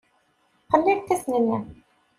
[0.63, 1.63] Qqen irkasen-nnem.